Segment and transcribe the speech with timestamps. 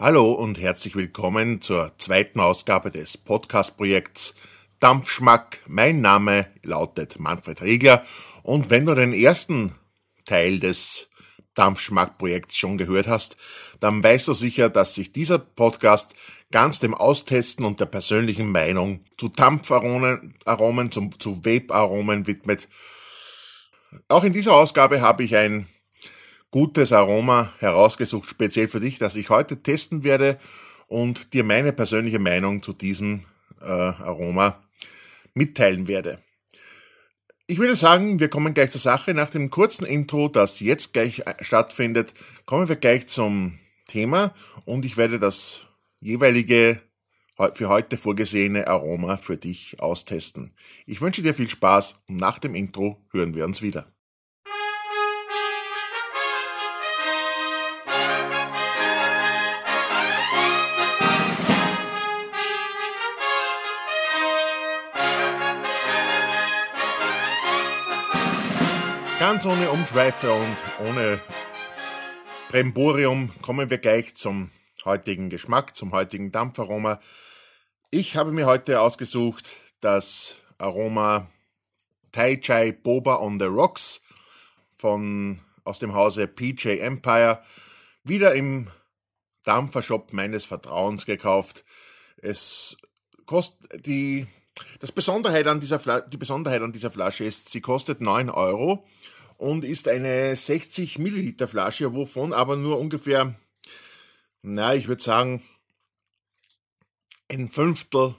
[0.00, 4.34] Hallo und herzlich willkommen zur zweiten Ausgabe des Podcast-Projekts
[4.78, 5.60] Dampfschmack.
[5.66, 8.02] Mein Name lautet Manfred Riegler
[8.42, 9.74] und wenn du den ersten
[10.24, 11.10] Teil des
[11.52, 13.36] Dampfschmack-Projekts schon gehört hast,
[13.80, 16.14] dann weißt du sicher, dass sich dieser Podcast
[16.50, 21.10] ganz dem Austesten und der persönlichen Meinung zu Dampfaromen, Aromen, zu,
[21.44, 22.70] Vape-Aromen widmet.
[24.08, 25.66] Auch in dieser Ausgabe habe ich ein
[26.50, 30.38] gutes Aroma herausgesucht, speziell für dich, das ich heute testen werde
[30.88, 33.24] und dir meine persönliche Meinung zu diesem
[33.60, 34.60] äh, Aroma
[35.34, 36.18] mitteilen werde.
[37.46, 39.12] Ich würde sagen, wir kommen gleich zur Sache.
[39.14, 42.14] Nach dem kurzen Intro, das jetzt gleich äh, stattfindet,
[42.46, 45.66] kommen wir gleich zum Thema und ich werde das
[46.00, 46.80] jeweilige
[47.54, 50.52] für heute vorgesehene Aroma für dich austesten.
[50.84, 53.90] Ich wünsche dir viel Spaß und nach dem Intro hören wir uns wieder.
[69.30, 70.56] Ganz ohne Umschweife und
[70.88, 71.20] ohne
[72.48, 74.50] Bremborium kommen wir gleich zum
[74.84, 76.98] heutigen Geschmack, zum heutigen Dampfaroma.
[77.92, 79.44] Ich habe mir heute ausgesucht
[79.80, 81.30] das Aroma
[82.10, 84.02] Tai Chai Boba on the Rocks
[84.76, 87.40] von, aus dem Hause PJ Empire.
[88.02, 88.66] Wieder im
[89.44, 91.64] Dampfershop meines Vertrauens gekauft.
[92.16, 92.76] Es
[93.26, 94.26] kostet die
[94.80, 98.84] das Besonderheit an dieser die Besonderheit an dieser Flasche ist, sie kostet 9 Euro
[99.40, 103.34] und ist eine 60 Milliliter Flasche, wovon aber nur ungefähr,
[104.42, 105.42] na, ich würde sagen,
[107.30, 108.14] ein Fünftel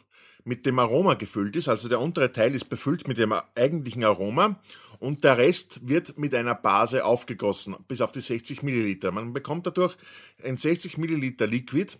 [0.45, 1.67] mit dem Aroma gefüllt ist.
[1.69, 4.59] Also der untere Teil ist befüllt mit dem eigentlichen Aroma
[4.97, 9.11] und der Rest wird mit einer Base aufgegossen, bis auf die 60 Milliliter.
[9.11, 9.95] Man bekommt dadurch
[10.43, 11.97] ein 60 Milliliter Liquid,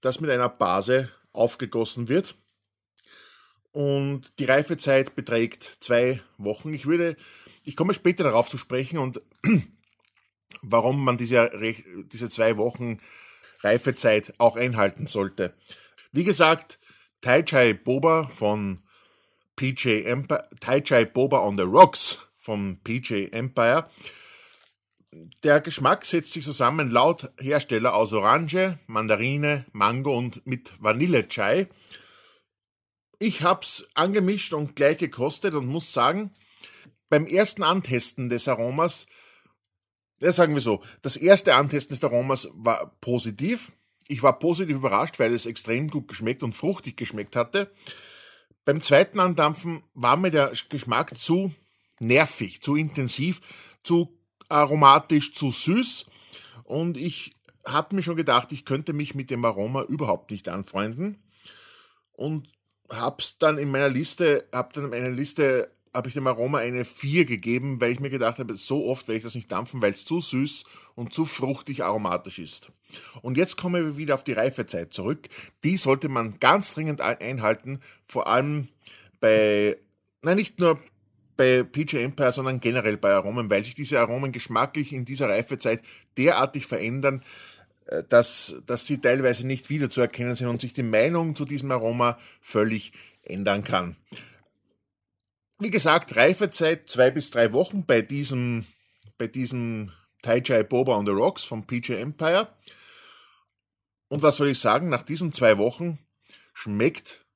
[0.00, 2.36] das mit einer Base aufgegossen wird.
[3.72, 6.72] Und die Reifezeit beträgt zwei Wochen.
[6.72, 7.16] Ich würde
[7.68, 9.20] ich komme später darauf zu sprechen und
[10.62, 11.50] warum man diese,
[12.10, 12.98] diese zwei Wochen
[13.60, 15.54] Reifezeit auch einhalten sollte.
[16.10, 16.78] Wie gesagt,
[17.20, 18.80] Tai Chai Boba von
[19.56, 23.90] PJ Empire, Tai Chai Boba on the Rocks von PJ Empire.
[25.42, 31.68] Der Geschmack setzt sich zusammen laut Hersteller aus Orange, Mandarine, Mango und mit Vanille-Chai.
[33.18, 36.32] Ich hab's angemischt und gleich gekostet und muss sagen,
[37.08, 39.06] beim ersten Antesten des Aromas,
[40.20, 43.72] ja, sagen wir so, das erste Antesten des Aromas war positiv.
[44.08, 47.70] Ich war positiv überrascht, weil es extrem gut geschmeckt und fruchtig geschmeckt hatte.
[48.64, 51.54] Beim zweiten Andampfen war mir der Geschmack zu
[52.00, 53.40] nervig, zu intensiv,
[53.82, 56.06] zu aromatisch, zu süß.
[56.64, 61.22] Und ich habe mir schon gedacht, ich könnte mich mit dem Aroma überhaupt nicht anfreunden.
[62.12, 62.48] Und
[62.88, 66.84] hab's dann in meiner Liste, hab dann in meiner Liste habe ich dem Aroma eine
[66.84, 69.92] 4 gegeben, weil ich mir gedacht habe, so oft werde ich das nicht dampfen, weil
[69.92, 72.70] es zu süß und zu fruchtig aromatisch ist.
[73.22, 75.28] Und jetzt kommen wir wieder auf die Reifezeit zurück.
[75.64, 78.68] Die sollte man ganz dringend einhalten, vor allem
[79.20, 79.76] bei,
[80.22, 80.78] nein, nicht nur
[81.36, 85.82] bei PJ Empire, sondern generell bei Aromen, weil sich diese Aromen geschmacklich in dieser Reifezeit
[86.16, 87.22] derartig verändern,
[87.86, 92.18] äh, dass, dass sie teilweise nicht wiederzuerkennen sind und sich die Meinung zu diesem Aroma
[92.40, 93.96] völlig ändern kann.
[95.60, 98.64] Wie gesagt, Reifezeit zwei bis drei Wochen bei diesem,
[99.16, 99.90] bei diesem
[100.22, 102.56] Tai Chai Boba on the Rocks vom PJ Empire.
[104.06, 105.98] Und was soll ich sagen, nach diesen zwei Wochen
[106.54, 107.26] schmeckt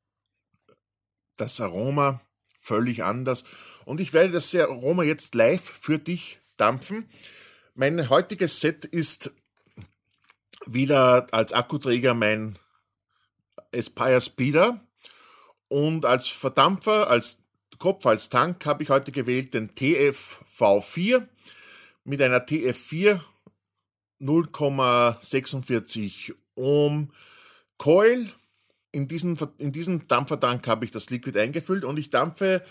[1.36, 2.20] das Aroma
[2.60, 3.42] völlig anders.
[3.86, 7.10] Und ich werde das Aroma jetzt live für dich dampfen.
[7.74, 9.32] Mein heutiges Set ist
[10.64, 12.56] wieder als Akkuträger mein
[13.74, 14.86] Aspire Speeder
[15.66, 17.41] und als Verdampfer, als
[17.82, 21.26] Kopf als Tank habe ich heute gewählt den TF V4
[22.04, 23.18] mit einer TF4
[24.20, 27.10] 0,46 Ohm
[27.78, 28.30] Coil.
[28.92, 32.64] In diesen, in diesen Dampfertank habe ich das Liquid eingefüllt und ich dampfe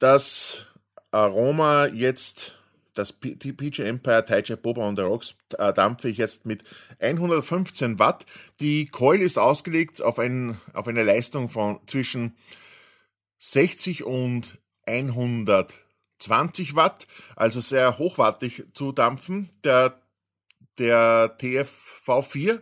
[0.00, 0.66] das
[1.12, 2.56] Aroma jetzt,
[2.94, 6.64] das PJ Empire Taichai Boba on the Rocks, äh, dampfe ich jetzt mit
[6.98, 8.26] 115 Watt.
[8.58, 12.34] Die Coil ist ausgelegt auf, ein, auf eine Leistung von zwischen
[13.40, 20.00] 60 und 120 Watt, also sehr hochwattig zu dampfen, der,
[20.78, 22.60] der TFV4.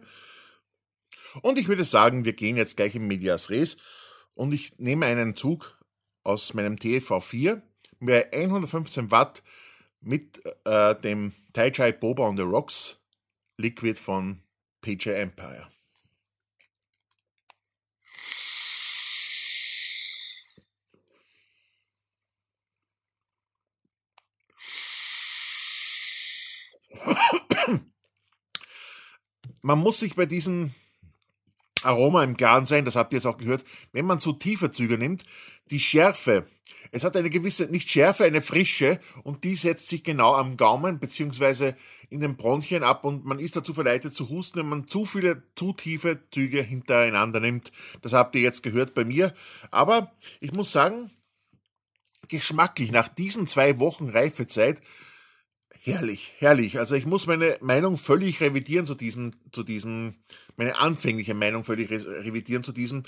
[1.43, 3.77] Und ich würde sagen, wir gehen jetzt gleich im Medias Res
[4.35, 5.79] und ich nehme einen Zug
[6.23, 7.61] aus meinem TFV4
[7.99, 9.43] mit 115 Watt
[10.01, 12.99] mit äh, dem Tai Chai Boba on the Rocks
[13.57, 14.43] Liquid von
[14.81, 15.69] PJ Empire.
[29.69, 30.73] Man muss sich bei diesem
[31.83, 34.97] Aroma im Klaren sein, das habt ihr jetzt auch gehört, wenn man zu tiefe Züge
[34.97, 35.25] nimmt,
[35.71, 36.47] die Schärfe,
[36.91, 40.99] es hat eine gewisse, nicht Schärfe, eine Frische und die setzt sich genau am Gaumen
[40.99, 41.77] beziehungsweise
[42.09, 45.43] in den Bronchien ab und man ist dazu verleitet zu husten, wenn man zu viele,
[45.55, 47.71] zu tiefe Züge hintereinander nimmt.
[48.01, 49.35] Das habt ihr jetzt gehört bei mir.
[49.71, 51.11] Aber ich muss sagen,
[52.29, 54.81] geschmacklich nach diesen zwei Wochen Reifezeit
[55.89, 56.79] Herrlich, herrlich.
[56.79, 60.17] Also ich muss meine Meinung völlig revidieren zu diesem, zu diesem,
[60.57, 63.05] meine anfängliche Meinung völlig revidieren zu diesem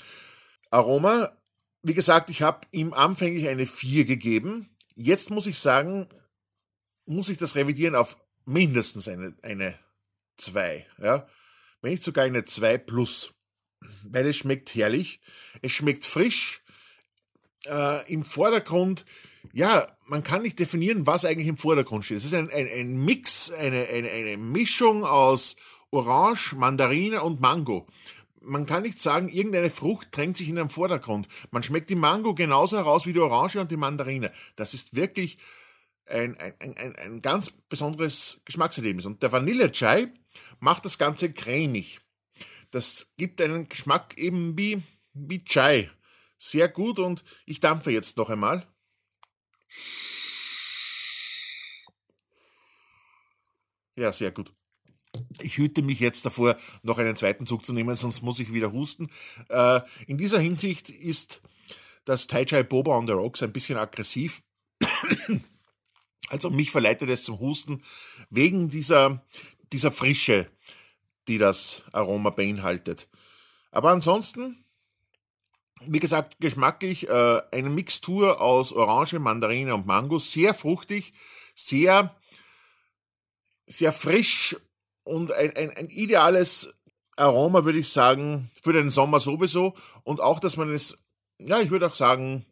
[0.71, 1.37] Aroma.
[1.83, 4.69] Wie gesagt, ich habe ihm anfänglich eine 4 gegeben.
[4.95, 6.07] Jetzt muss ich sagen,
[7.05, 9.77] muss ich das revidieren auf mindestens eine, eine
[10.37, 10.87] 2.
[10.97, 11.27] Ja?
[11.81, 13.31] Wenn nicht sogar eine 2 plus.
[14.03, 15.19] Weil es schmeckt herrlich.
[15.61, 16.63] Es schmeckt frisch.
[17.65, 19.05] Äh, Im Vordergrund
[19.53, 22.17] ja, man kann nicht definieren, was eigentlich im Vordergrund steht.
[22.17, 25.55] Es ist ein, ein, ein Mix, eine, eine, eine Mischung aus
[25.91, 27.87] Orange, Mandarine und Mango.
[28.39, 31.27] Man kann nicht sagen, irgendeine Frucht drängt sich in den Vordergrund.
[31.51, 34.31] Man schmeckt die Mango genauso heraus wie die Orange und die Mandarine.
[34.55, 35.37] Das ist wirklich
[36.07, 39.05] ein, ein, ein, ein ganz besonderes Geschmackserlebnis.
[39.05, 40.11] Und der Vanille-Chai
[40.59, 41.99] macht das Ganze cremig.
[42.71, 44.81] Das gibt einen Geschmack eben wie,
[45.13, 45.91] wie Chai.
[46.37, 48.65] Sehr gut und ich dampfe jetzt noch einmal.
[53.95, 54.53] Ja, sehr gut.
[55.41, 58.71] Ich hüte mich jetzt davor, noch einen zweiten Zug zu nehmen, sonst muss ich wieder
[58.71, 59.09] husten.
[59.49, 61.41] Äh, in dieser Hinsicht ist
[62.05, 64.43] das Tai Chai Boba on the Rocks ein bisschen aggressiv.
[66.29, 67.83] Also mich verleitet es zum Husten
[68.29, 69.25] wegen dieser,
[69.73, 70.49] dieser Frische,
[71.27, 73.09] die das Aroma beinhaltet.
[73.71, 74.60] Aber ansonsten
[75.85, 81.13] wie gesagt, geschmacklich äh, eine Mixtur aus Orange, Mandarine und Mango, sehr fruchtig,
[81.55, 82.15] sehr,
[83.65, 84.55] sehr frisch
[85.03, 86.73] und ein, ein, ein ideales
[87.15, 89.75] Aroma, würde ich sagen, für den Sommer sowieso.
[90.03, 91.03] Und auch, dass man es,
[91.39, 92.45] ja, ich würde auch sagen,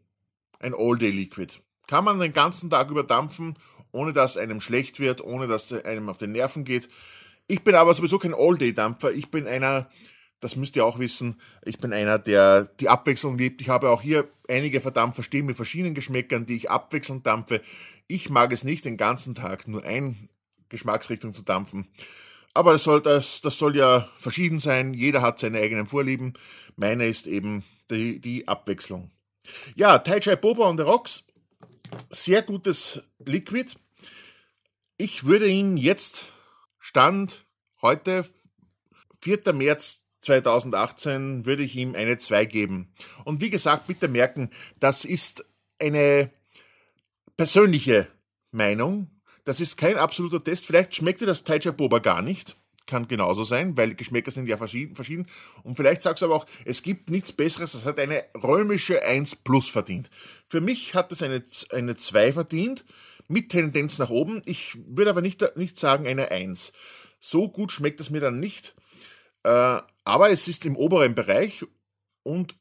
[0.60, 1.54] ein All-Day-Liquid.
[1.88, 3.58] Kann man den ganzen Tag überdampfen,
[3.92, 6.90] ohne dass einem schlecht wird, ohne dass einem auf den Nerven geht.
[7.48, 9.12] Ich bin aber sowieso kein All-Day-Dampfer.
[9.12, 9.90] Ich bin einer,
[10.39, 13.62] das müsst ihr auch wissen, ich bin einer, der die Abwechslung liebt.
[13.62, 17.62] Ich habe auch hier einige verdammt verstehen mit verschiedenen Geschmäckern, die ich abwechselnd dampfe.
[18.07, 20.30] Ich mag es nicht, den ganzen Tag nur ein
[20.69, 21.88] Geschmacksrichtung zu dampfen.
[22.53, 24.94] Aber das soll, das, das soll ja verschieden sein.
[24.94, 26.33] Jeder hat seine eigenen Vorlieben.
[26.75, 29.12] Meine ist eben die, die Abwechslung.
[29.75, 31.25] Ja, Tai Chai Boba on the Rocks.
[32.09, 33.75] Sehr gutes Liquid.
[34.97, 36.33] Ich würde ihn jetzt
[36.80, 37.45] Stand
[37.81, 38.25] heute,
[39.21, 39.53] 4.
[39.53, 42.94] März 2018 würde ich ihm eine 2 geben.
[43.24, 44.50] Und wie gesagt, bitte merken,
[44.80, 45.45] das ist
[45.80, 46.31] eine
[47.38, 48.07] persönliche
[48.51, 49.10] Meinung.
[49.45, 50.66] Das ist kein absoluter Test.
[50.66, 52.56] Vielleicht schmeckt dir das Taicha Boba gar nicht.
[52.86, 55.27] Kann genauso sein, weil Geschmäcker sind ja verschieden.
[55.63, 59.38] Und vielleicht sagst du aber auch, es gibt nichts Besseres, das hat eine römische 1
[59.38, 60.10] plus verdient.
[60.48, 62.83] Für mich hat es eine, eine 2 verdient,
[63.27, 64.42] mit Tendenz nach oben.
[64.45, 66.74] Ich würde aber nicht, nicht sagen eine 1.
[67.19, 68.74] So gut schmeckt es mir dann nicht.
[69.44, 71.64] Äh, aber es ist im oberen Bereich
[72.24, 72.56] und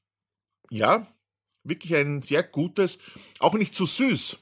[0.71, 1.07] ja,
[1.64, 2.99] wirklich ein sehr gutes,
[3.38, 4.38] auch nicht zu süß.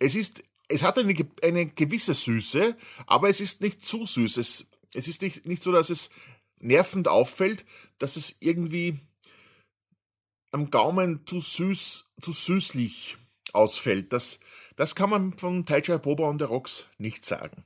[0.00, 4.38] Es ist, es hat eine, eine gewisse Süße, aber es ist nicht zu süß.
[4.38, 6.10] Es, es ist nicht, nicht so, dass es
[6.58, 7.66] nervend auffällt,
[7.98, 8.98] dass es irgendwie
[10.50, 13.18] am Gaumen zu süß, zu süßlich
[13.52, 14.14] ausfällt.
[14.14, 14.40] Das,
[14.76, 17.64] das kann man von Tai Chai Boba und der Rocks nicht sagen.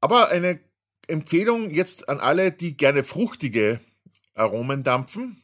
[0.00, 0.58] Aber eine
[1.06, 3.80] Empfehlung jetzt an alle, die gerne fruchtige
[4.40, 5.42] Aromen dampfen,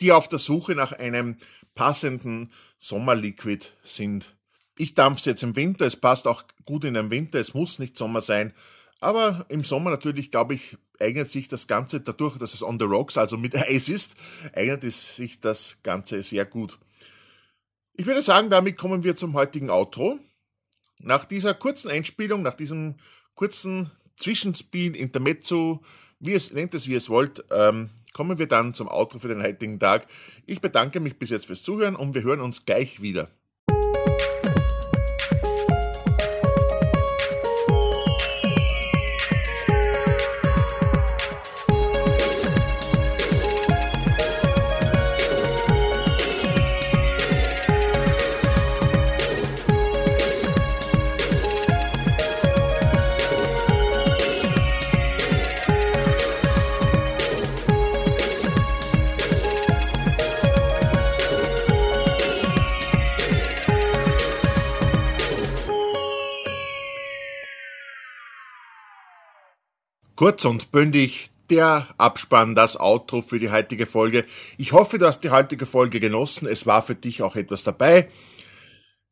[0.00, 1.36] die auf der Suche nach einem
[1.74, 4.34] passenden Sommerliquid sind.
[4.76, 7.78] Ich dampfe es jetzt im Winter, es passt auch gut in den Winter, es muss
[7.78, 8.54] nicht Sommer sein,
[9.00, 12.84] aber im Sommer natürlich, glaube ich, eignet sich das Ganze dadurch, dass es on the
[12.84, 14.16] rocks, also mit Eis ist,
[14.54, 16.78] eignet sich das Ganze sehr gut.
[17.94, 20.18] Ich würde sagen, damit kommen wir zum heutigen Outro.
[21.00, 22.96] Nach dieser kurzen Einspielung, nach diesem
[23.34, 25.82] kurzen Zwischenspiel, Intermezzo,
[26.20, 29.42] wie es nennt es, wie es wollt, ähm, kommen wir dann zum Outro für den
[29.42, 30.06] heutigen Tag.
[30.46, 33.28] Ich bedanke mich bis jetzt fürs Zuhören und wir hören uns gleich wieder.
[70.18, 74.24] Kurz und bündig der Abspann, das Outro für die heutige Folge.
[74.56, 76.48] Ich hoffe, du hast die heutige Folge genossen.
[76.48, 78.08] Es war für dich auch etwas dabei.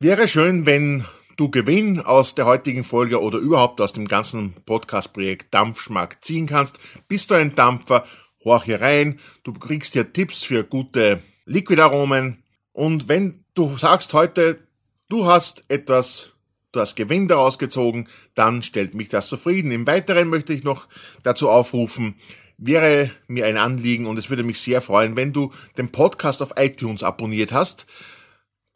[0.01, 1.05] Wäre schön, wenn
[1.37, 6.77] du Gewinn aus der heutigen Folge oder überhaupt aus dem ganzen Podcast-Projekt Dampfschmack ziehen kannst.
[7.07, 8.05] Bist du ein Dampfer?
[8.43, 9.17] Horch hier rein.
[9.43, 12.43] Du kriegst hier Tipps für gute Liquidaromen.
[12.73, 14.59] Und wenn du sagst heute,
[15.07, 16.33] du hast etwas
[16.77, 19.71] du hast Gewinn daraus gezogen, dann stellt mich das zufrieden.
[19.71, 20.87] Im Weiteren möchte ich noch
[21.23, 22.15] dazu aufrufen,
[22.57, 26.53] wäre mir ein Anliegen und es würde mich sehr freuen, wenn du den Podcast auf
[26.57, 27.85] iTunes abonniert hast.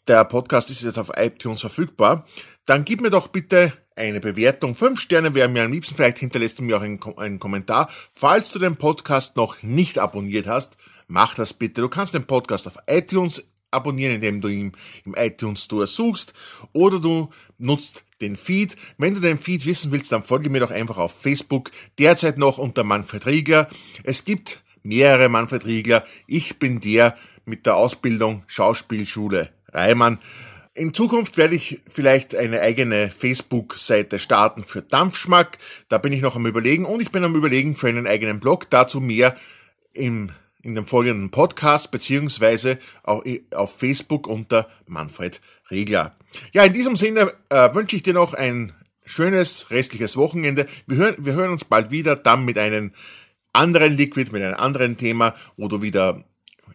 [0.08, 2.26] Der Podcast ist jetzt auf iTunes verfügbar.
[2.66, 4.74] Dann gib mir doch bitte eine Bewertung.
[4.74, 5.96] Fünf Sterne wären mir am liebsten.
[5.96, 7.90] Vielleicht hinterlässt du mir auch einen, einen Kommentar.
[8.14, 10.78] Falls du den Podcast noch nicht abonniert hast,
[11.08, 11.82] mach das bitte.
[11.82, 14.74] Du kannst den Podcast auf iTunes abonnieren, indem du ihn
[15.06, 16.34] im iTunes Store suchst
[16.74, 18.76] oder du nutzt den Feed.
[18.98, 22.58] Wenn du den Feed wissen willst, dann folge mir doch einfach auf Facebook, derzeit noch
[22.58, 23.68] unter Manfred Riegler.
[24.04, 26.04] Es gibt mehrere Manfred Riegler.
[26.28, 30.20] Ich bin der mit der Ausbildung Schauspielschule Reimann.
[30.74, 35.58] In Zukunft werde ich vielleicht eine eigene Facebook-Seite starten für Dampfschmack.
[35.90, 38.70] Da bin ich noch am Überlegen und ich bin am Überlegen für einen eigenen Blog.
[38.70, 39.36] Dazu mehr
[39.94, 40.32] im
[40.64, 46.16] in dem folgenden Podcast beziehungsweise auch auf Facebook unter Manfred Regler.
[46.54, 48.74] Ja, in diesem Sinne äh, wünsche ich dir noch ein
[49.06, 50.68] schönes restliches Wochenende.
[50.88, 52.92] Wir hören, wir hören uns bald wieder, dann mit einem
[53.54, 56.24] anderen Liquid, mit einem anderen Thema, wo du wieder,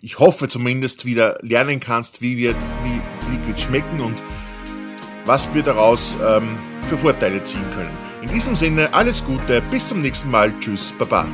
[0.01, 4.23] ich hoffe zumindest, wieder lernen kannst, wie wird, wie Liquids schmecken und
[5.25, 7.97] was wir daraus ähm, für Vorteile ziehen können.
[8.23, 11.27] In diesem Sinne alles Gute, bis zum nächsten Mal, tschüss, baba.